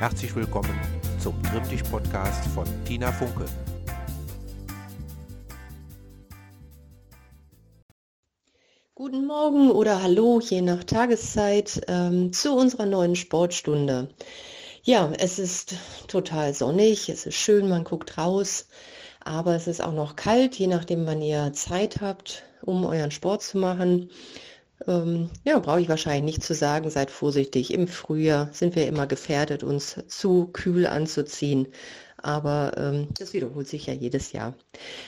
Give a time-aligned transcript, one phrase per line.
[0.00, 0.76] Herzlich willkommen
[1.20, 3.44] zum Trimmdich-Podcast von Tina Funke.
[8.96, 14.08] Guten Morgen oder Hallo, je nach Tageszeit, ähm, zu unserer neuen Sportstunde.
[14.82, 15.76] Ja, es ist
[16.08, 18.66] total sonnig, es ist schön, man guckt raus,
[19.20, 23.44] aber es ist auch noch kalt, je nachdem, wann ihr Zeit habt, um euren Sport
[23.44, 24.10] zu machen.
[24.86, 27.72] Ähm, ja, brauche ich wahrscheinlich nicht zu sagen, seid vorsichtig.
[27.72, 31.68] Im Frühjahr sind wir immer gefährdet, uns zu kühl anzuziehen.
[32.24, 34.54] Aber ähm, das wiederholt sich ja jedes Jahr.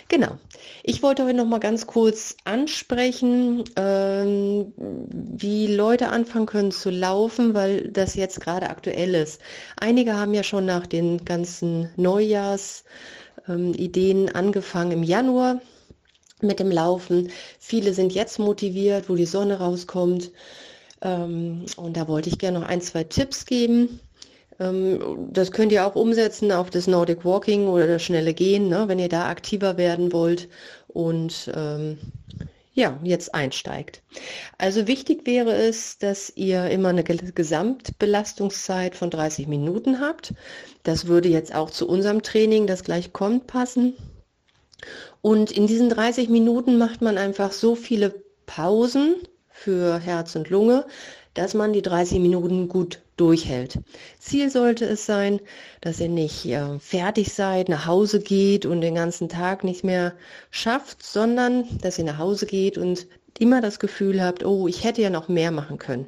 [0.09, 0.37] Genau.
[0.83, 7.55] Ich wollte heute noch mal ganz kurz ansprechen, ähm, wie Leute anfangen können zu laufen,
[7.55, 9.41] weil das jetzt gerade aktuell ist.
[9.79, 15.63] Einige haben ja schon nach den ganzen Neujahrsideen ähm, angefangen im Januar
[16.43, 17.31] mit dem Laufen.
[17.59, 20.31] Viele sind jetzt motiviert, wo die Sonne rauskommt.
[21.03, 24.01] Ähm, und da wollte ich gerne noch ein, zwei Tipps geben.
[24.59, 28.89] Ähm, das könnt ihr auch umsetzen auf das Nordic Walking oder das schnelle Gehen, ne,
[28.89, 30.49] wenn ihr da aktiver werden wollt
[30.89, 31.99] und ähm,
[32.73, 34.03] ja, jetzt einsteigt.
[34.59, 40.35] Also wichtig wäre es, dass ihr immer eine Gesamtbelastungszeit von 30 Minuten habt.
[40.83, 43.95] Das würde jetzt auch zu unserem Training, das gleich kommt, passen.
[45.27, 48.15] Und in diesen 30 Minuten macht man einfach so viele
[48.47, 49.17] Pausen
[49.49, 50.87] für Herz und Lunge,
[51.35, 53.81] dass man die 30 Minuten gut durchhält.
[54.21, 55.41] Ziel sollte es sein,
[55.81, 60.15] dass ihr nicht äh, fertig seid, nach Hause geht und den ganzen Tag nicht mehr
[60.53, 65.03] schafft, sondern dass ihr nach Hause geht und immer das Gefühl habt, oh, ich hätte
[65.03, 66.07] ja noch mehr machen können.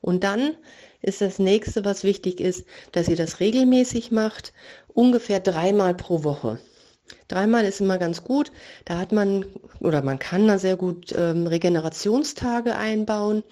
[0.00, 0.56] Und dann
[1.02, 4.52] ist das nächste, was wichtig ist, dass ihr das regelmäßig macht,
[4.92, 6.58] ungefähr dreimal pro Woche.
[7.28, 8.52] Dreimal ist immer ganz gut.
[8.84, 9.44] Da hat man
[9.80, 13.42] oder man kann da sehr gut ähm, Regenerationstage einbauen.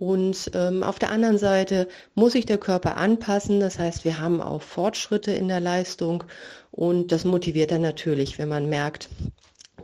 [0.00, 3.60] Und ähm, auf der anderen Seite muss sich der Körper anpassen.
[3.60, 6.24] Das heißt, wir haben auch Fortschritte in der Leistung
[6.70, 9.10] und das motiviert dann natürlich, wenn man merkt,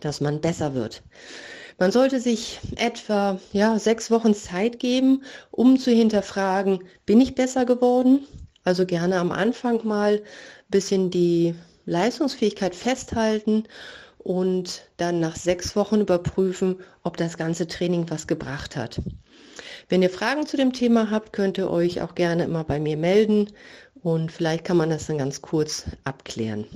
[0.00, 1.02] dass man besser wird.
[1.78, 7.66] Man sollte sich etwa ja, sechs Wochen Zeit geben, um zu hinterfragen, bin ich besser
[7.66, 8.26] geworden?
[8.64, 10.20] Also gerne am Anfang mal ein
[10.70, 11.54] bisschen die
[11.86, 13.64] Leistungsfähigkeit festhalten
[14.18, 19.00] und dann nach sechs Wochen überprüfen, ob das ganze Training was gebracht hat.
[19.88, 22.96] Wenn ihr Fragen zu dem Thema habt, könnt ihr euch auch gerne immer bei mir
[22.96, 23.52] melden
[24.02, 26.66] und vielleicht kann man das dann ganz kurz abklären.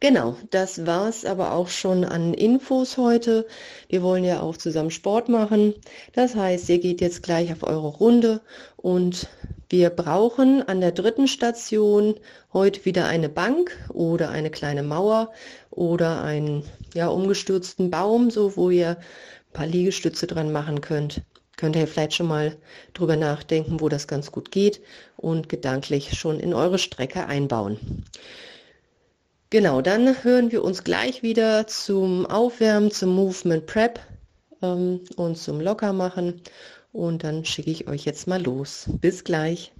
[0.00, 3.46] Genau, das war es aber auch schon an Infos heute.
[3.88, 5.74] Wir wollen ja auch zusammen Sport machen.
[6.12, 8.40] Das heißt, ihr geht jetzt gleich auf eure Runde
[8.76, 9.28] und
[9.70, 12.14] wir brauchen an der dritten Station
[12.52, 15.32] heute wieder eine Bank oder eine kleine Mauer
[15.70, 16.64] oder einen
[16.94, 21.22] ja, umgestürzten Baum, so wo ihr ein paar Liegestütze dran machen könnt.
[21.56, 22.56] Könnt ihr vielleicht schon mal
[22.92, 24.82] drüber nachdenken, wo das ganz gut geht
[25.16, 28.04] und gedanklich schon in eure Strecke einbauen.
[29.54, 34.00] Genau, dann hören wir uns gleich wieder zum Aufwärmen, zum Movement Prep
[34.62, 36.42] ähm, und zum Lockermachen.
[36.90, 38.86] Und dann schicke ich euch jetzt mal los.
[39.00, 39.72] Bis gleich.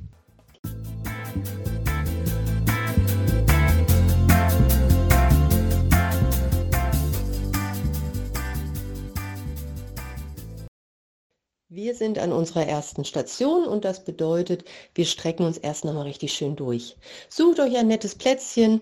[11.69, 14.65] Wir sind an unserer ersten Station und das bedeutet,
[14.95, 16.97] wir strecken uns erst nochmal richtig schön durch.
[17.29, 18.81] Sucht euch ein nettes Plätzchen,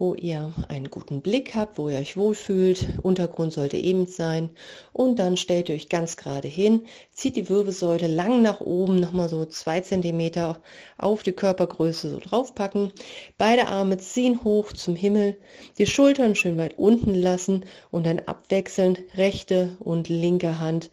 [0.00, 2.88] wo ihr einen guten Blick habt, wo ihr euch wohlfühlt.
[3.02, 4.48] Untergrund sollte eben sein.
[4.94, 9.28] Und dann stellt ihr euch ganz gerade hin, zieht die Wirbelsäule lang nach oben, nochmal
[9.28, 10.58] so zwei Zentimeter
[10.96, 12.92] auf die Körpergröße so draufpacken.
[13.36, 15.36] Beide Arme ziehen hoch zum Himmel,
[15.76, 20.90] die Schultern schön weit unten lassen und dann abwechselnd rechte und linke Hand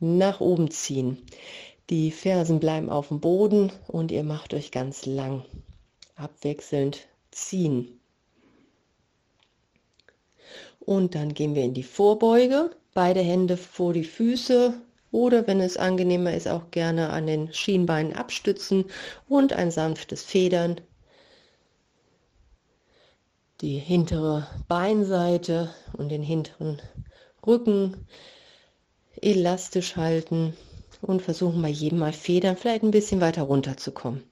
[0.00, 1.22] nach oben ziehen.
[1.90, 5.44] Die Fersen bleiben auf dem Boden und ihr macht euch ganz lang.
[6.16, 7.97] Abwechselnd ziehen.
[10.88, 12.70] Und dann gehen wir in die Vorbeuge.
[12.94, 14.72] Beide Hände vor die Füße
[15.10, 18.86] oder wenn es angenehmer ist, auch gerne an den Schienbeinen abstützen
[19.28, 20.80] und ein sanftes Federn.
[23.60, 26.80] Die hintere Beinseite und den hinteren
[27.46, 28.06] Rücken
[29.20, 30.56] elastisch halten
[31.02, 34.22] und versuchen bei jedem Mal Federn vielleicht ein bisschen weiter runter zu kommen.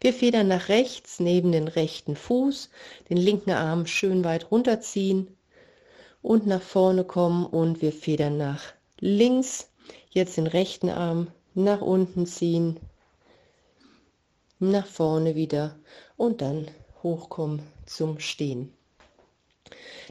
[0.00, 2.70] Wir federn nach rechts neben den rechten Fuß,
[3.10, 5.36] den linken Arm schön weit runterziehen
[6.22, 8.62] und nach vorne kommen und wir federn nach
[8.98, 9.70] links.
[10.10, 12.78] Jetzt den rechten Arm nach unten ziehen,
[14.58, 15.76] nach vorne wieder
[16.16, 16.68] und dann
[17.02, 18.72] hochkommen zum Stehen.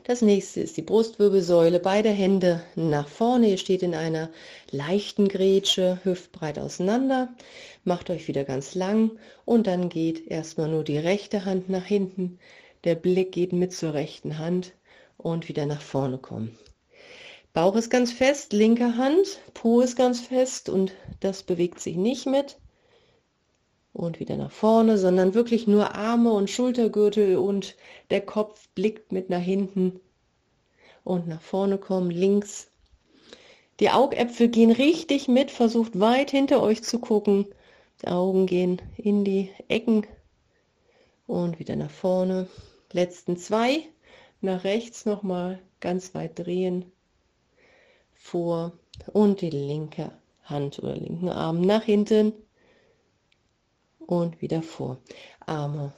[0.06, 1.80] Das nächste ist die Brustwirbelsäule.
[1.80, 3.50] Beide Hände nach vorne.
[3.50, 4.30] Ihr steht in einer
[4.72, 7.30] leichten Grätsche, hüftbreit auseinander.
[7.84, 9.12] Macht euch wieder ganz lang
[9.46, 12.40] und dann geht erstmal nur die rechte Hand nach hinten.
[12.86, 14.72] Der Blick geht mit zur rechten Hand
[15.20, 16.58] und wieder nach vorne kommen.
[17.54, 22.26] Bauch ist ganz fest, linke Hand, Po ist ganz fest und das bewegt sich nicht
[22.26, 22.58] mit.
[23.92, 27.76] Und wieder nach vorne, sondern wirklich nur Arme und Schultergürtel und
[28.12, 30.00] der Kopf blickt mit nach hinten
[31.04, 32.72] und nach vorne kommen, links.
[33.80, 37.48] Die Augäpfel gehen richtig mit, versucht weit hinter euch zu gucken.
[38.02, 40.06] Die Augen gehen in die Ecken
[41.28, 42.48] und wieder nach vorne.
[42.92, 43.84] Letzten zwei,
[44.42, 46.92] nach rechts nochmal ganz weit drehen
[48.14, 48.74] vor
[49.14, 50.12] und die linke
[50.44, 52.34] Hand oder linken Arm nach hinten
[54.00, 54.98] und wieder vor.
[55.46, 55.94] Arme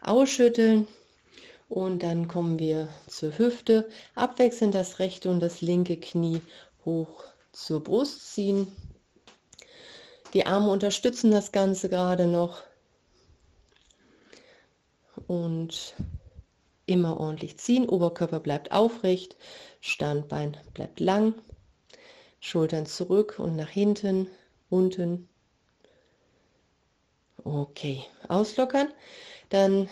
[0.00, 0.86] ausschütteln
[1.68, 3.88] und dann kommen wir zur Hüfte.
[4.14, 6.40] Abwechselnd das rechte und das linke Knie
[6.84, 8.72] hoch zur Brust ziehen.
[10.34, 12.62] Die Arme unterstützen das Ganze gerade noch.
[15.26, 15.94] Und
[16.88, 17.88] immer ordentlich ziehen.
[17.88, 19.36] Oberkörper bleibt aufrecht.
[19.80, 21.34] Standbein bleibt lang.
[22.40, 24.28] Schultern zurück und nach hinten,
[24.70, 25.28] unten.
[27.44, 28.88] Okay, auslockern.
[29.48, 29.88] Dann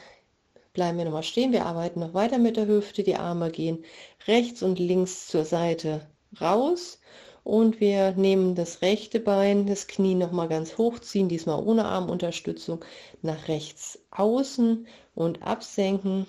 [0.72, 1.52] bleiben wir nochmal stehen.
[1.52, 3.02] Wir arbeiten noch weiter mit der Hüfte.
[3.02, 3.84] Die Arme gehen
[4.26, 6.06] rechts und links zur Seite
[6.40, 7.00] raus.
[7.44, 12.84] Und wir nehmen das rechte Bein, das Knie nochmal ganz hochziehen, diesmal ohne Armunterstützung,
[13.22, 16.26] nach rechts außen und absenken.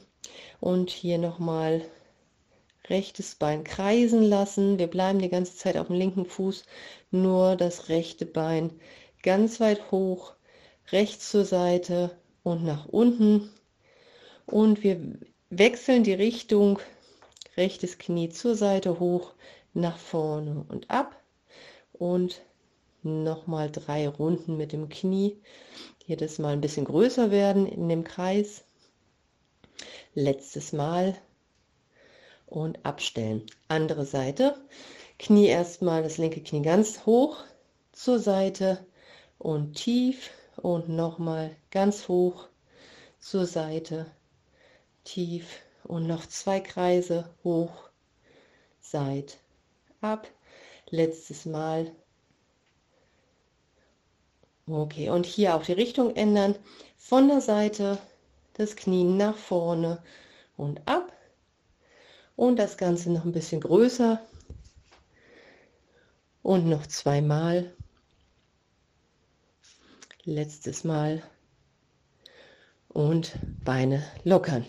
[0.60, 1.84] Und hier nochmal
[2.89, 4.80] rechtes Bein kreisen lassen.
[4.80, 6.63] Wir bleiben die ganze Zeit auf dem linken Fuß,
[7.12, 8.72] nur das rechte Bein
[9.24, 10.34] ganz weit hoch,
[10.92, 13.50] rechts zur Seite und nach unten.
[14.45, 15.01] Und wir
[15.50, 16.80] wechseln die Richtung,
[17.57, 19.33] rechtes Knie zur Seite hoch,
[19.74, 21.22] nach vorne und ab.
[21.94, 22.42] Und
[23.04, 25.38] nochmal drei Runden mit dem Knie.
[26.06, 28.63] Jedes Mal ein bisschen größer werden in dem Kreis.
[30.13, 31.18] Letztes Mal
[32.45, 33.45] und abstellen.
[33.68, 34.56] Andere Seite.
[35.19, 37.38] Knie erstmal das linke Knie ganz hoch
[37.91, 38.85] zur Seite
[39.38, 42.47] und tief und nochmal ganz hoch
[43.19, 44.06] zur Seite,
[45.03, 47.89] tief und noch zwei Kreise hoch,
[48.80, 49.38] seit,
[50.01, 50.27] ab.
[50.89, 51.91] Letztes Mal.
[54.68, 56.56] Okay, und hier auch die Richtung ändern.
[56.97, 57.97] Von der Seite
[58.57, 60.01] das Knie nach vorne
[60.56, 61.13] und ab
[62.36, 64.19] und das Ganze noch ein bisschen größer
[66.42, 67.74] und noch zweimal.
[70.24, 71.24] Letztes Mal
[72.89, 74.65] und Beine lockern.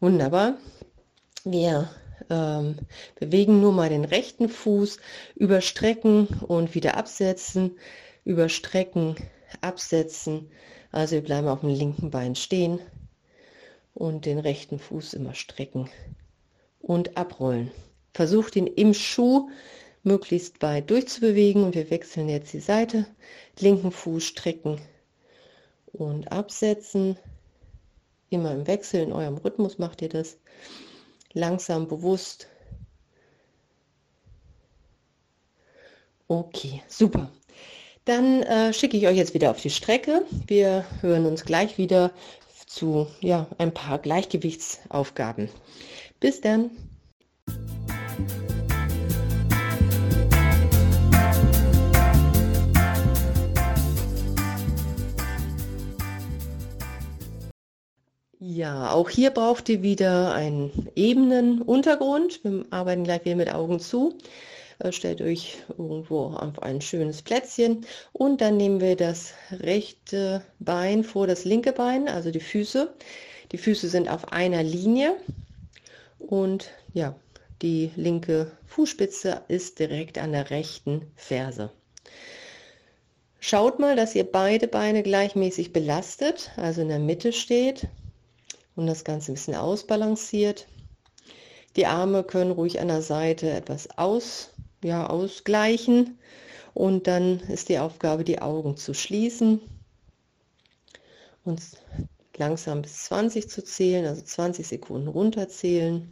[0.00, 0.58] Wunderbar.
[1.44, 1.90] Wir
[2.30, 2.76] ähm,
[3.18, 4.98] bewegen nur mal den rechten Fuß,
[5.34, 7.76] überstrecken und wieder absetzen,
[8.24, 9.16] überstrecken,
[9.60, 10.50] absetzen.
[10.92, 12.80] Also wir bleiben auf dem linken Bein stehen
[13.98, 15.90] und den rechten Fuß immer strecken
[16.78, 17.72] und abrollen.
[18.14, 19.50] Versucht ihn im Schuh
[20.04, 23.06] möglichst weit durchzubewegen und wir wechseln jetzt die Seite.
[23.58, 24.80] Linken Fuß strecken
[25.86, 27.18] und absetzen.
[28.30, 30.38] Immer im Wechsel, in eurem Rhythmus macht ihr das.
[31.32, 32.46] Langsam, bewusst.
[36.28, 37.32] Okay, super.
[38.04, 40.24] Dann äh, schicke ich euch jetzt wieder auf die Strecke.
[40.46, 42.12] Wir hören uns gleich wieder
[42.68, 45.48] zu ja, ein paar Gleichgewichtsaufgaben.
[46.20, 46.70] Bis dann.
[58.40, 62.40] Ja, auch hier braucht ihr wieder einen ebenen Untergrund.
[62.44, 64.16] Wir arbeiten gleich wieder mit Augen zu.
[64.80, 71.02] Äh, stellt euch irgendwo auf ein schönes Plätzchen und dann nehmen wir das rechte Bein
[71.02, 72.94] vor das linke Bein, also die Füße.
[73.50, 75.16] Die Füße sind auf einer Linie
[76.18, 77.16] und ja,
[77.60, 81.72] die linke Fußspitze ist direkt an der rechten Ferse.
[83.40, 87.88] Schaut mal, dass ihr beide Beine gleichmäßig belastet, also in der Mitte steht
[88.76, 90.68] und das Ganze ein bisschen ausbalanciert.
[91.74, 94.50] Die Arme können ruhig an der Seite etwas aus,
[94.82, 96.18] ja, ausgleichen
[96.74, 99.60] und dann ist die Aufgabe, die Augen zu schließen
[101.44, 101.60] und
[102.36, 106.08] langsam bis 20 zu zählen, also 20 Sekunden runterzählen.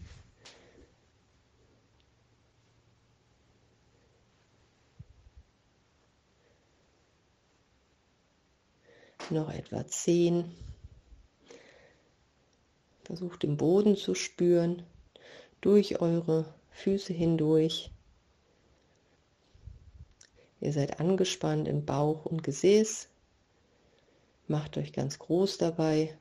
[9.30, 10.44] Noch etwa 10.
[13.04, 14.84] Versucht den Boden zu spüren.
[15.60, 17.90] durch eure Füße hindurch.
[20.66, 23.06] Ihr seid angespannt in Bauch und Gesäß.
[24.48, 26.18] Macht euch ganz groß dabei.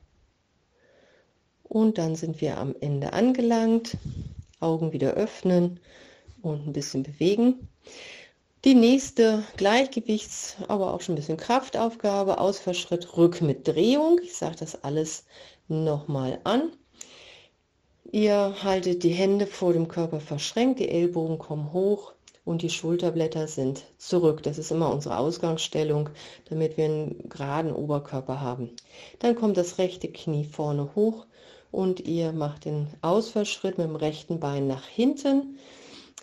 [1.64, 3.96] Und dann sind wir am Ende angelangt.
[4.60, 5.80] Augen wieder öffnen
[6.42, 7.68] und ein bisschen bewegen.
[8.64, 14.20] Die nächste Gleichgewichts-, aber auch schon ein bisschen Kraftaufgabe, Ausfallschritt, Rück mit Drehung.
[14.22, 15.24] Ich sage das alles
[15.66, 16.70] nochmal an.
[18.12, 22.12] Ihr haltet die Hände vor dem Körper verschränkt, die Ellbogen kommen hoch
[22.46, 24.44] und die Schulterblätter sind zurück.
[24.44, 26.10] Das ist immer unsere Ausgangsstellung,
[26.48, 28.70] damit wir einen geraden Oberkörper haben.
[29.18, 31.26] Dann kommt das rechte Knie vorne hoch
[31.72, 35.58] und ihr macht den Ausfallschritt mit dem rechten Bein nach hinten.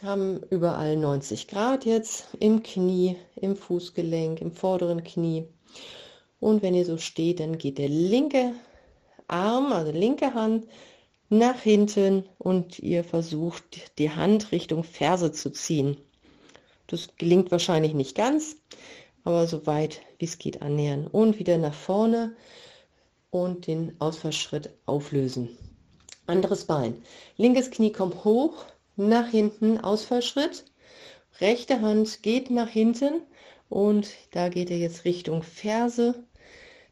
[0.01, 5.45] Haben überall 90 Grad jetzt im Knie, im Fußgelenk, im vorderen Knie.
[6.39, 8.53] Und wenn ihr so steht, dann geht der linke
[9.27, 10.67] Arm, also linke Hand,
[11.27, 15.97] nach hinten und ihr versucht die Hand Richtung Ferse zu ziehen.
[16.87, 18.57] Das gelingt wahrscheinlich nicht ganz,
[19.23, 21.07] aber so weit wie es geht annähern.
[21.07, 22.35] Und wieder nach vorne
[23.31, 25.57] und den Ausfallschritt auflösen.
[26.27, 27.01] Anderes Bein.
[27.35, 30.65] Linkes Knie kommt hoch, nach hinten, Ausfallschritt.
[31.41, 33.21] Rechte Hand geht nach hinten
[33.69, 36.23] und da geht er jetzt Richtung Ferse.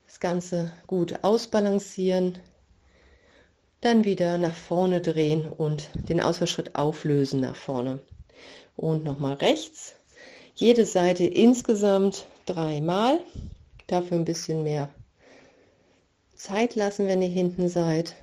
[0.07, 2.39] Das Ganze gut ausbalancieren,
[3.81, 8.00] dann wieder nach vorne drehen und den Ausfallschritt auflösen nach vorne.
[8.75, 9.96] Und nochmal rechts.
[10.56, 13.20] Jede Seite insgesamt dreimal.
[13.88, 14.90] Dafür ein bisschen mehr
[16.36, 18.16] Zeit lassen, wenn ihr hinten seid.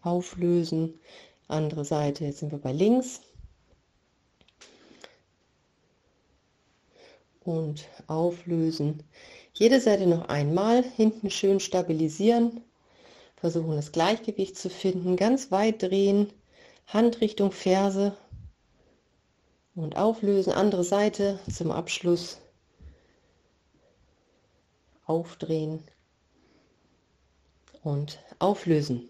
[0.00, 0.98] Auflösen.
[1.48, 3.20] Andere Seite, jetzt sind wir bei links.
[7.44, 9.02] Und auflösen.
[9.52, 12.62] Jede Seite noch einmal, hinten schön stabilisieren,
[13.36, 16.32] versuchen das Gleichgewicht zu finden, ganz weit drehen,
[16.86, 18.16] Hand Richtung Ferse
[19.74, 22.38] und auflösen, andere Seite zum Abschluss
[25.06, 25.82] aufdrehen
[27.82, 29.08] und auflösen.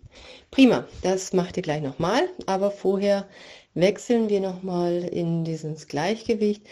[0.51, 3.27] Prima, das macht ihr gleich nochmal, aber vorher
[3.75, 6.63] wechseln wir nochmal in dieses Gleichgewicht.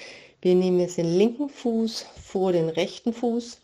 [0.43, 3.61] Wir nehmen jetzt den linken Fuß vor den rechten Fuß.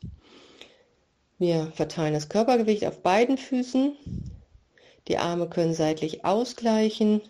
[1.39, 3.97] Wir verteilen das Körpergewicht auf beiden Füßen.
[5.09, 7.21] Die Arme können seitlich ausgleichen.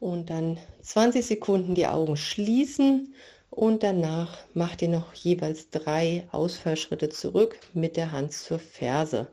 [0.00, 3.14] Und dann 20 Sekunden die Augen schließen
[3.50, 9.28] und danach macht ihr noch jeweils drei Ausfallschritte zurück mit der Hand zur Ferse.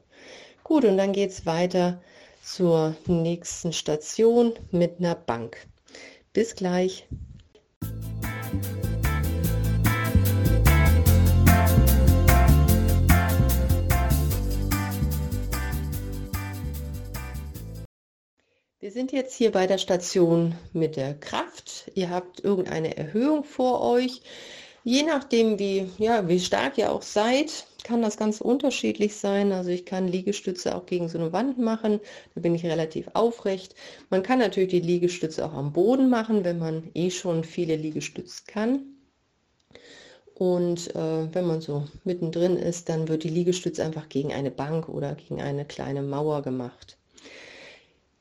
[0.63, 2.01] Gut, und dann geht es weiter
[2.44, 5.65] zur nächsten Station mit einer Bank.
[6.34, 7.08] Bis gleich.
[18.89, 21.91] Wir sind jetzt hier bei der Station mit der Kraft.
[21.93, 24.24] Ihr habt irgendeine Erhöhung vor euch.
[24.84, 29.51] Je nachdem, wie, ja, wie stark ihr auch seid, kann das ganz unterschiedlich sein.
[29.51, 32.00] Also ich kann Liegestütze auch gegen so eine Wand machen.
[32.34, 33.75] Da bin ich relativ aufrecht.
[34.10, 38.41] Man kann natürlich die Liegestütze auch am Boden machen, wenn man eh schon viele Liegestütze
[38.48, 38.86] kann.
[40.34, 44.89] Und äh, wenn man so mittendrin ist, dann wird die Liegestütze einfach gegen eine Bank
[44.89, 46.99] oder gegen eine kleine Mauer gemacht.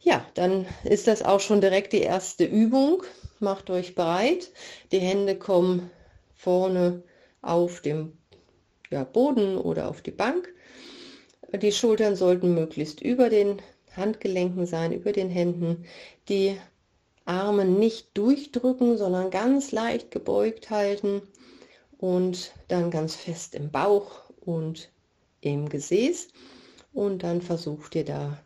[0.00, 3.02] Ja, dann ist das auch schon direkt die erste Übung.
[3.40, 4.52] Macht euch bereit.
[4.92, 5.90] Die Hände kommen
[6.34, 7.02] vorne
[7.42, 8.16] auf dem
[8.90, 10.54] ja, Boden oder auf die Bank.
[11.52, 13.60] Die Schultern sollten möglichst über den
[13.96, 15.84] Handgelenken sein, über den Händen.
[16.28, 16.56] Die
[17.24, 21.22] Arme nicht durchdrücken, sondern ganz leicht gebeugt halten
[21.98, 24.90] und dann ganz fest im Bauch und
[25.40, 26.28] im Gesäß.
[26.92, 28.38] Und dann versucht ihr da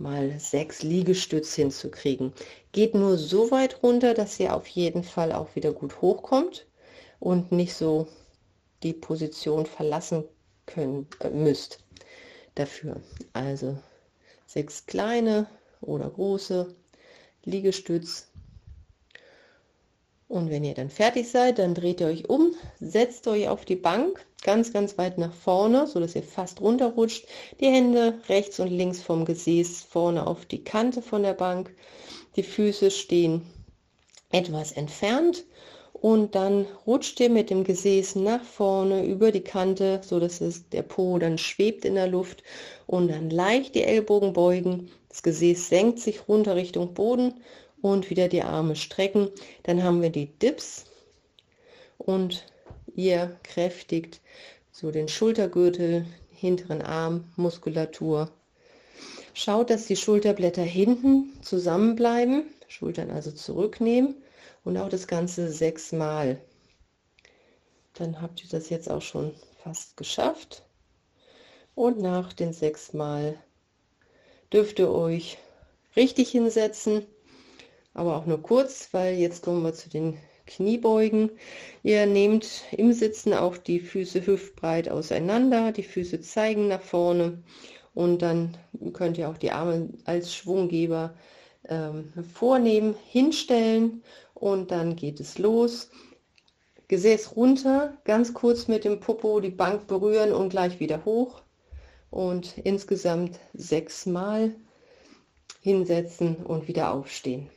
[0.00, 2.32] mal sechs Liegestütze hinzukriegen.
[2.72, 6.66] Geht nur so weit runter, dass ihr auf jeden Fall auch wieder gut hochkommt
[7.20, 8.08] und nicht so
[8.82, 10.24] die Position verlassen
[10.66, 11.84] können äh, müsst
[12.54, 13.00] dafür.
[13.32, 13.78] Also
[14.46, 15.46] sechs kleine
[15.80, 16.74] oder große
[17.44, 18.30] Liegestütz
[20.30, 23.74] und wenn ihr dann fertig seid, dann dreht ihr euch um, setzt euch auf die
[23.74, 27.26] Bank, ganz, ganz weit nach vorne, so dass ihr fast runterrutscht.
[27.60, 31.74] Die Hände rechts und links vom Gesäß vorne auf die Kante von der Bank.
[32.36, 33.42] Die Füße stehen
[34.30, 35.44] etwas entfernt
[35.92, 40.68] und dann rutscht ihr mit dem Gesäß nach vorne über die Kante, so dass es
[40.70, 42.42] der Po dann schwebt in der Luft
[42.86, 44.90] und dann leicht die Ellbogen beugen.
[45.08, 47.34] Das Gesäß senkt sich runter Richtung Boden
[47.82, 49.28] und wieder die Arme strecken.
[49.64, 50.84] Dann haben wir die Dips
[51.98, 52.46] und
[52.96, 54.20] ihr kräftigt
[54.72, 58.30] so den Schultergürtel, hinteren Arm, Muskulatur.
[59.34, 64.14] Schaut, dass die Schulterblätter hinten zusammenbleiben, Schultern also zurücknehmen
[64.64, 66.40] und auch das Ganze sechsmal.
[67.94, 70.62] Dann habt ihr das jetzt auch schon fast geschafft.
[71.74, 73.38] Und nach den sechsmal
[74.52, 75.38] dürft ihr euch
[75.96, 77.06] richtig hinsetzen,
[77.94, 80.18] aber auch nur kurz, weil jetzt kommen wir zu den
[80.50, 81.30] Kniebeugen.
[81.82, 87.42] Ihr nehmt im Sitzen auch die Füße hüftbreit auseinander, die Füße zeigen nach vorne
[87.94, 88.56] und dann
[88.92, 91.14] könnt ihr auch die Arme als Schwunggeber
[91.68, 94.02] ähm, vornehmen, hinstellen
[94.34, 95.90] und dann geht es los.
[96.88, 101.42] Gesäß runter, ganz kurz mit dem Popo die Bank berühren und gleich wieder hoch
[102.10, 104.54] und insgesamt sechsmal
[105.60, 107.48] hinsetzen und wieder aufstehen.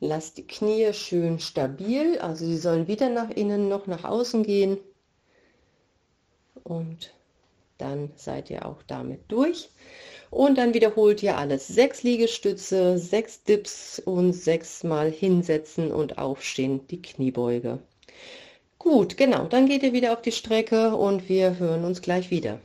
[0.00, 4.78] Lasst die Knie schön stabil, also sie sollen weder nach innen noch nach außen gehen.
[6.62, 7.12] Und
[7.78, 9.70] dann seid ihr auch damit durch.
[10.30, 11.66] Und dann wiederholt ihr alles.
[11.66, 17.78] Sechs Liegestütze, sechs Dips und sechs Mal hinsetzen und aufstehen, die Kniebeuge.
[18.78, 22.60] Gut, genau, dann geht ihr wieder auf die Strecke und wir hören uns gleich wieder.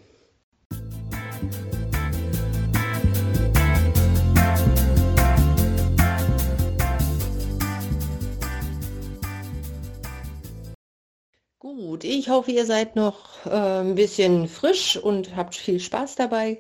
[12.04, 16.60] Ich hoffe, ihr seid noch äh, ein bisschen frisch und habt viel Spaß dabei.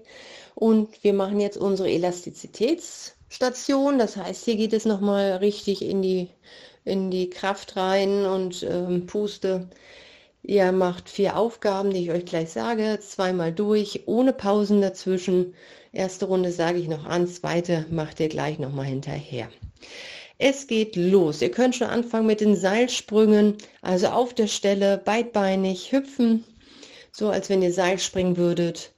[0.55, 3.99] Und wir machen jetzt unsere Elastizitätsstation.
[3.99, 6.29] Das heißt, hier geht es nochmal richtig in die,
[6.85, 9.69] in die Kraft rein und ähm, puste.
[10.43, 15.55] Ihr macht vier Aufgaben, die ich euch gleich sage, zweimal durch, ohne Pausen dazwischen.
[15.93, 19.49] Erste Runde sage ich noch an, zweite macht ihr gleich nochmal hinterher.
[20.45, 21.41] Es geht los.
[21.41, 26.43] Ihr könnt schon anfangen mit den Seilsprüngen, also auf der Stelle beidbeinig hüpfen,
[27.13, 28.91] so als wenn ihr Seil springen würdet.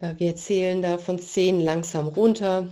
[0.00, 2.66] Äh, wir zählen da von 10 langsam runter.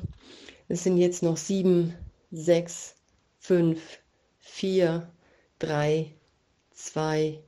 [0.66, 1.94] Es sind jetzt noch 7,
[2.32, 2.96] 6,
[3.38, 3.80] 5,
[4.40, 5.08] 4,
[5.60, 6.12] 3,
[6.74, 7.38] 2,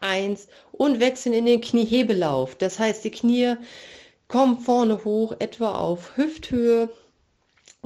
[0.00, 2.54] 1 und wechseln in den Kniehebelauf.
[2.54, 3.56] Das heißt, die Knie
[4.28, 6.88] kommen vorne hoch, etwa auf Hüfthöhe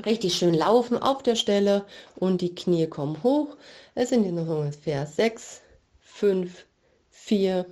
[0.04, 1.84] richtig schön laufen auf der Stelle
[2.16, 3.56] und die Knie kommen hoch.
[3.94, 5.60] Es sind hier noch ungefähr 6,
[6.00, 6.66] 5,
[7.10, 7.66] 4,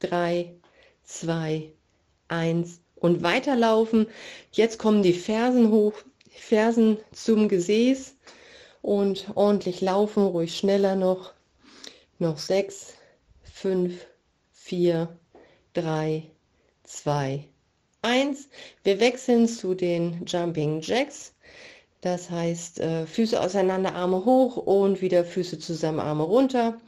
[0.00, 0.54] 3,
[1.04, 1.72] 2,
[2.28, 4.06] 1 und weiterlaufen.
[4.52, 5.94] Jetzt kommen die Fersen hoch,
[6.30, 8.16] Fersen zum Gesäß
[8.82, 11.32] und ordentlich laufen, ruhig schneller noch.
[12.18, 12.94] Noch 6,
[13.42, 14.06] 5,
[14.52, 15.08] 4,
[15.74, 16.30] 3,
[16.84, 17.48] 2,
[18.02, 18.48] 1.
[18.82, 21.33] Wir wechseln zu den Jumping Jacks.
[22.04, 26.78] Das heißt, äh, Füße auseinander, Arme hoch und wieder Füße zusammen, Arme runter.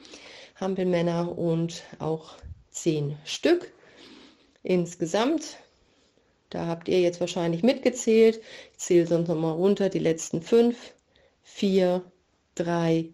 [0.56, 2.34] Hampelmänner und auch
[2.70, 3.72] zehn Stück
[4.62, 5.56] insgesamt.
[6.50, 8.42] Da habt ihr jetzt wahrscheinlich mitgezählt.
[8.72, 10.76] Ich zähle sonst noch mal runter die letzten fünf,
[11.42, 12.02] vier,
[12.54, 13.08] drei,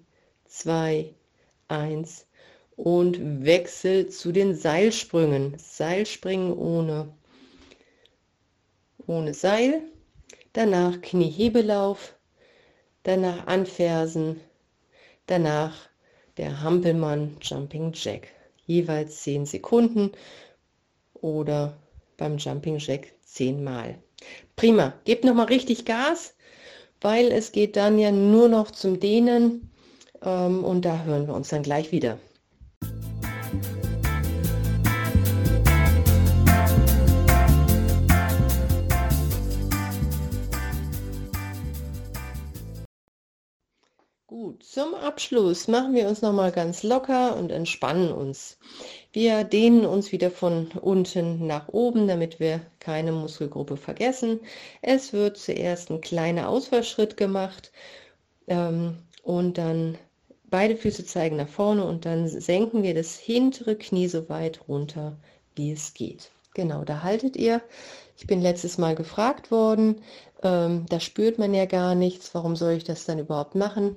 [0.49, 1.15] zwei,
[1.69, 2.27] eins
[2.75, 5.55] und Wechsel zu den Seilsprüngen.
[5.57, 7.15] Seilspringen ohne,
[9.07, 9.85] ohne Seil
[10.53, 12.15] danach Kniehebelauf,
[13.03, 14.41] danach Anfersen,
[15.27, 15.75] danach
[16.37, 18.29] der Hampelmann Jumping Jack.
[18.67, 20.13] Jeweils 10 Sekunden
[21.15, 21.77] oder
[22.17, 23.99] beim Jumping Jack 10 Mal.
[24.57, 26.35] Prima, gebt nochmal richtig Gas,
[27.01, 29.71] weil es geht dann ja nur noch zum Dehnen
[30.23, 32.19] ähm, und da hören wir uns dann gleich wieder.
[44.27, 48.59] Gut, zum Abschluss machen wir uns noch mal ganz locker und entspannen uns.
[49.13, 54.41] Wir dehnen uns wieder von unten nach oben, damit wir keine Muskelgruppe vergessen.
[54.81, 57.73] Es wird zuerst ein kleiner Ausfallschritt gemacht
[58.47, 59.99] ähm, und dann
[60.49, 65.17] beide Füße zeigen nach vorne und dann senken wir das hintere Knie so weit runter,
[65.57, 66.31] wie es geht.
[66.55, 67.63] Genau, da haltet ihr.
[68.17, 70.03] Ich bin letztes Mal gefragt worden,
[70.43, 72.35] ähm, da spürt man ja gar nichts.
[72.35, 73.97] Warum soll ich das dann überhaupt machen?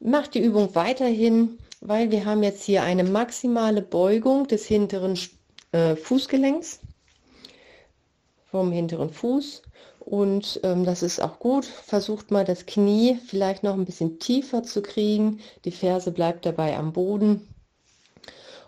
[0.00, 5.18] Macht die Übung weiterhin, weil wir haben jetzt hier eine maximale Beugung des hinteren
[5.72, 6.80] äh, Fußgelenks
[8.50, 9.62] vom hinteren Fuß
[10.00, 11.64] und ähm, das ist auch gut.
[11.64, 15.40] Versucht mal das Knie vielleicht noch ein bisschen tiefer zu kriegen.
[15.64, 17.53] Die Ferse bleibt dabei am Boden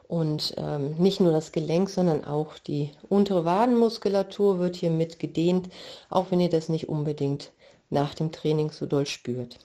[0.08, 5.68] und ähm, nicht nur das Gelenk, sondern auch die untere Wadenmuskulatur wird hier mit gedehnt,
[6.10, 7.52] auch wenn ihr das nicht unbedingt
[7.90, 9.58] nach dem Training so doll spürt.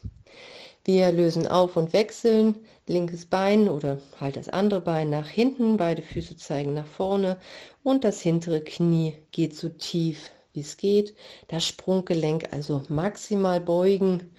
[0.84, 2.56] Wir lösen auf und wechseln,
[2.88, 7.38] linkes Bein oder halt das andere Bein nach hinten, beide Füße zeigen nach vorne
[7.84, 11.16] und das hintere Knie geht so tief wie es geht.
[11.48, 14.32] Das Sprunggelenk also maximal beugen.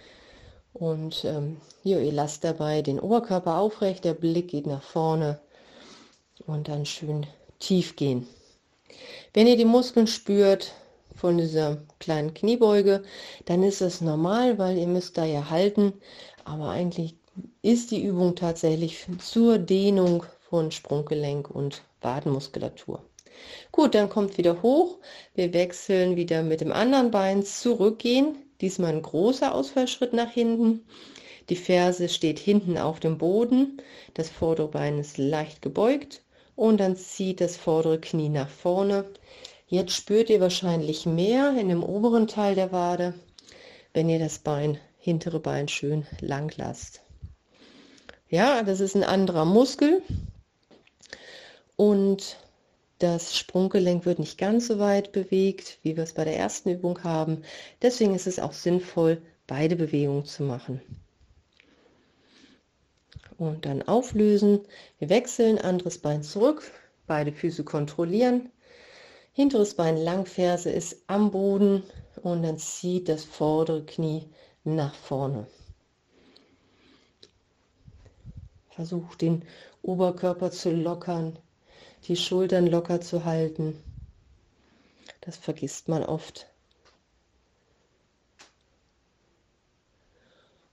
[0.73, 5.41] Und ähm, hier, ihr lasst dabei den Oberkörper aufrecht, der Blick geht nach vorne
[6.47, 7.27] und dann schön
[7.59, 8.27] tief gehen.
[9.33, 10.73] Wenn ihr die Muskeln spürt
[11.15, 13.03] von dieser kleinen Kniebeuge,
[13.47, 15.95] dann ist das normal, weil ihr müsst da ja halten.
[16.45, 17.15] Aber eigentlich
[17.63, 23.03] ist die Übung tatsächlich zur Dehnung von Sprunggelenk und Wadenmuskulatur.
[23.71, 24.99] Gut, dann kommt wieder hoch.
[25.35, 28.37] Wir wechseln wieder mit dem anderen Bein zurückgehen.
[28.61, 30.85] Diesmal ein großer Ausfallschritt nach hinten.
[31.49, 33.81] Die Ferse steht hinten auf dem Boden.
[34.15, 36.23] Das vordere Bein ist leicht gebeugt
[36.57, 39.05] und dann zieht das vordere Knie nach vorne.
[39.67, 43.15] Jetzt spürt ihr wahrscheinlich mehr in dem oberen Teil der Wade,
[43.95, 47.01] wenn ihr das Bein, hintere Bein schön lang lasst.
[48.29, 50.03] Ja, das ist ein anderer Muskel
[51.77, 52.37] und
[52.99, 57.03] das Sprunggelenk wird nicht ganz so weit bewegt, wie wir es bei der ersten Übung
[57.03, 57.43] haben.
[57.83, 60.81] Deswegen ist es auch sinnvoll, beide Bewegungen zu machen.
[63.43, 64.61] Und dann auflösen.
[65.01, 66.71] Wir wechseln, anderes Bein zurück,
[67.09, 68.53] beide Füße kontrollieren.
[69.33, 71.83] Hinteres Bein lang, Ferse ist am Boden
[72.23, 74.29] und dann zieht das vordere Knie
[74.63, 75.49] nach vorne.
[78.71, 79.43] Versucht den
[79.83, 81.37] Oberkörper zu lockern,
[82.05, 83.77] die Schultern locker zu halten.
[85.21, 86.47] Das vergisst man oft.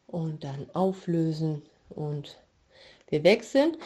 [0.05, 2.37] Und dann auflösen und
[3.09, 3.77] wir wechseln.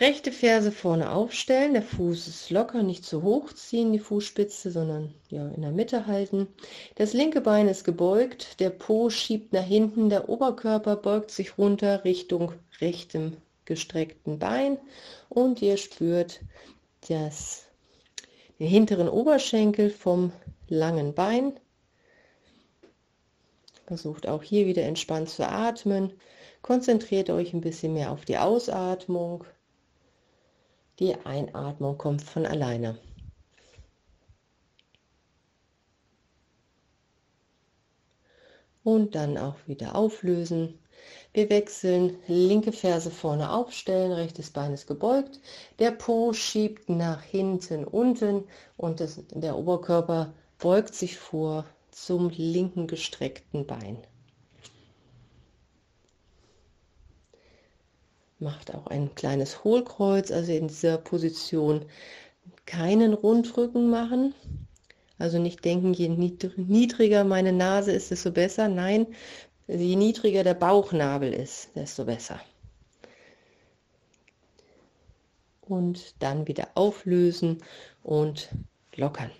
[0.00, 5.12] Rechte Ferse vorne aufstellen, der Fuß ist locker, nicht zu hoch ziehen, die Fußspitze, sondern
[5.28, 6.48] ja in der Mitte halten.
[6.94, 12.04] Das linke Bein ist gebeugt, der Po schiebt nach hinten, der Oberkörper beugt sich runter
[12.04, 14.78] Richtung rechtem gestreckten Bein
[15.28, 16.40] und ihr spürt
[17.08, 17.66] das,
[18.58, 20.32] den hinteren Oberschenkel vom
[20.68, 21.52] langen Bein.
[23.86, 26.14] Versucht auch hier wieder entspannt zu atmen.
[26.62, 29.44] Konzentriert euch ein bisschen mehr auf die Ausatmung.
[31.00, 32.98] Die Einatmung kommt von alleine.
[38.84, 40.78] Und dann auch wieder auflösen.
[41.32, 45.40] Wir wechseln, linke Ferse vorne aufstellen, rechtes Bein ist gebeugt,
[45.80, 48.44] der Po schiebt nach hinten unten
[48.76, 53.98] und das, der Oberkörper beugt sich vor zum linken gestreckten Bein.
[58.42, 61.84] Macht auch ein kleines Hohlkreuz, also in dieser Position
[62.66, 64.34] keinen Rundrücken machen.
[65.18, 68.68] Also nicht denken, je niedriger meine Nase ist, desto besser.
[68.68, 69.06] Nein,
[69.68, 72.40] Je niedriger der Bauchnabel ist, desto besser.
[75.62, 77.62] Und dann wieder auflösen
[78.02, 78.48] und
[78.96, 79.30] lockern.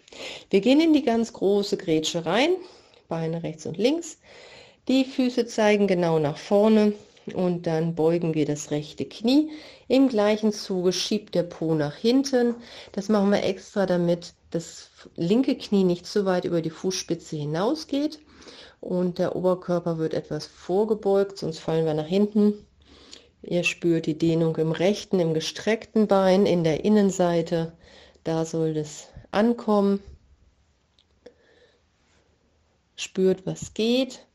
[0.48, 2.50] Wir gehen in die ganz große Grätsche rein,
[3.08, 4.18] Beine rechts und links.
[4.88, 6.94] Die Füße zeigen genau nach vorne
[7.34, 9.50] und dann beugen wir das rechte Knie.
[9.88, 12.54] Im gleichen Zuge schiebt der Po nach hinten.
[12.92, 18.20] Das machen wir extra, damit das linke Knie nicht zu weit über die Fußspitze hinausgeht
[18.82, 22.66] und der Oberkörper wird etwas vorgebeugt, sonst fallen wir nach hinten.
[23.42, 27.72] Ihr spürt die Dehnung im rechten, im gestreckten Bein, in der Innenseite.
[28.24, 30.02] Da soll es ankommen.
[32.96, 34.26] Spürt, was geht.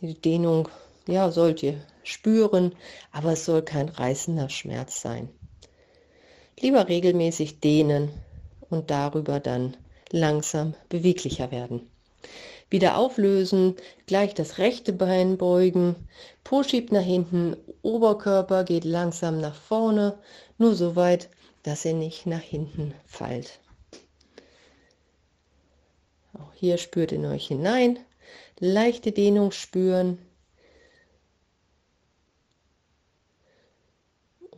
[0.00, 0.68] Die Dehnung,
[1.08, 2.74] ja, sollt ihr spüren,
[3.12, 5.30] aber es soll kein reißender Schmerz sein.
[6.60, 8.10] Lieber regelmäßig dehnen
[8.68, 9.76] und darüber dann
[10.10, 11.88] langsam beweglicher werden.
[12.68, 15.96] Wieder auflösen, gleich das rechte Bein beugen,
[16.44, 20.18] Po schiebt nach hinten, Oberkörper geht langsam nach vorne,
[20.58, 21.30] nur so weit,
[21.62, 23.60] dass ihr nicht nach hinten fallt.
[26.34, 27.98] Auch hier spürt in euch hinein,
[28.60, 30.18] leichte Dehnung spüren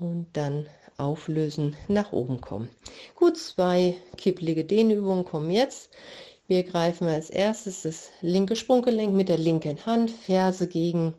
[0.00, 2.68] und dann auflösen, nach oben kommen.
[3.14, 5.90] Gut, zwei kipplige Dehnübungen kommen jetzt.
[6.46, 11.14] Wir greifen als erstes das linke Sprunggelenk mit der linken Hand, Ferse gegen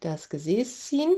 [0.00, 1.16] das Gesäß ziehen,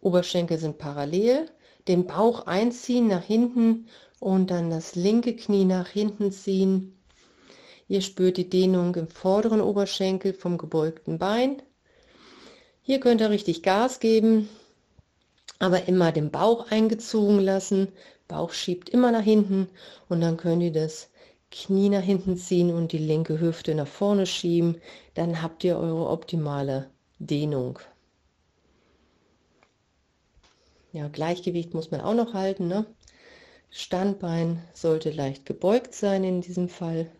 [0.00, 1.46] Oberschenkel sind parallel,
[1.88, 3.86] den Bauch einziehen nach hinten
[4.18, 6.96] und dann das linke Knie nach hinten ziehen.
[7.88, 11.60] Ihr spürt die Dehnung im vorderen Oberschenkel vom gebeugten Bein.
[12.82, 14.48] Hier könnt ihr richtig Gas geben,
[15.60, 17.92] aber immer den Bauch eingezogen lassen.
[18.26, 19.68] Bauch schiebt immer nach hinten
[20.08, 21.10] und dann könnt ihr das
[21.50, 24.80] Knie nach hinten ziehen und die linke Hüfte nach vorne schieben,
[25.14, 27.80] dann habt ihr eure optimale Dehnung.
[30.92, 32.68] Ja, Gleichgewicht muss man auch noch halten.
[32.68, 32.86] Ne?
[33.68, 37.10] Standbein sollte leicht gebeugt sein in diesem Fall.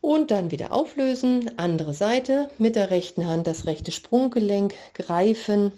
[0.00, 5.72] Und dann wieder auflösen, andere Seite, mit der rechten Hand das rechte Sprunggelenk greifen,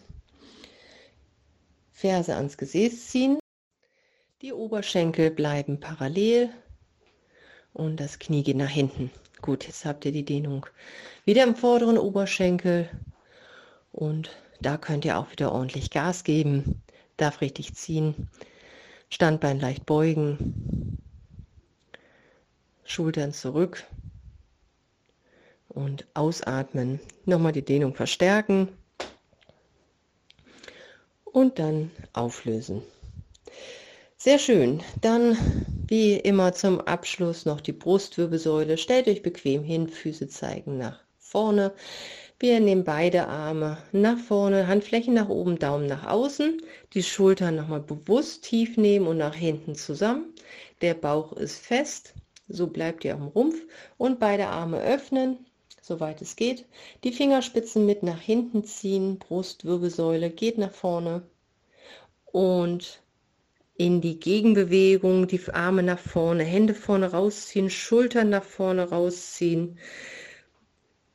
[2.04, 3.38] Ferse ans Gesäß ziehen,
[4.42, 6.50] die Oberschenkel bleiben parallel
[7.72, 9.10] und das Knie geht nach hinten.
[9.40, 10.66] Gut, jetzt habt ihr die Dehnung
[11.24, 12.90] wieder im vorderen Oberschenkel
[13.90, 16.82] und da könnt ihr auch wieder ordentlich Gas geben,
[17.16, 18.28] darf richtig ziehen,
[19.08, 20.98] Standbein leicht beugen,
[22.84, 23.82] Schultern zurück
[25.68, 27.00] und ausatmen.
[27.24, 28.68] Nochmal die Dehnung verstärken
[31.34, 32.82] und dann auflösen.
[34.16, 34.82] Sehr schön.
[35.00, 35.36] Dann
[35.86, 38.78] wie immer zum Abschluss noch die Brustwirbelsäule.
[38.78, 41.74] Stellt euch bequem hin, Füße zeigen nach vorne.
[42.38, 46.62] Wir nehmen beide Arme nach vorne, Handflächen nach oben, Daumen nach außen.
[46.94, 50.32] Die Schultern nochmal bewusst tief nehmen und nach hinten zusammen.
[50.82, 52.14] Der Bauch ist fest,
[52.46, 53.60] so bleibt ihr am Rumpf.
[53.98, 55.44] Und beide Arme öffnen,
[55.84, 56.64] soweit es geht.
[57.04, 61.22] Die Fingerspitzen mit nach hinten ziehen, Brustwirbelsäule geht nach vorne.
[62.24, 63.02] Und
[63.76, 69.78] in die Gegenbewegung, die Arme nach vorne, Hände vorne rausziehen, Schultern nach vorne rausziehen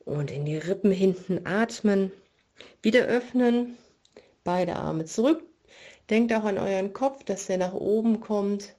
[0.04, 2.12] und in die Rippen hinten atmen.
[2.80, 3.76] Wieder öffnen,
[4.44, 5.42] beide Arme zurück.
[6.10, 8.76] Denkt auch an euren Kopf, dass er nach oben kommt.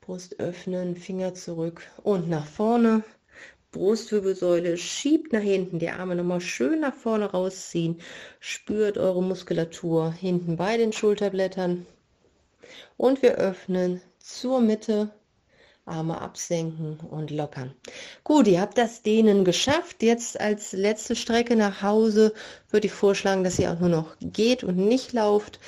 [0.00, 3.02] Brust öffnen, Finger zurück und nach vorne.
[3.76, 8.00] Brustwirbelsäule schiebt nach hinten, die Arme nochmal schön nach vorne rausziehen.
[8.40, 11.84] Spürt eure Muskulatur hinten bei den Schulterblättern.
[12.96, 15.10] Und wir öffnen zur Mitte,
[15.84, 17.74] Arme absenken und lockern.
[18.24, 20.02] Gut, ihr habt das Dehnen geschafft.
[20.02, 22.32] Jetzt als letzte Strecke nach Hause
[22.70, 25.60] würde ich vorschlagen, dass ihr auch nur noch geht und nicht lauft,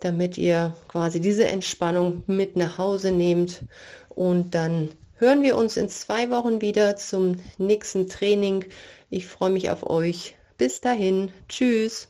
[0.00, 3.62] damit ihr quasi diese Entspannung mit nach Hause nehmt
[4.08, 8.64] und dann hören wir uns in zwei Wochen wieder zum nächsten Training.
[9.10, 10.36] Ich freue mich auf euch.
[10.56, 11.30] Bis dahin.
[11.48, 12.08] Tschüss.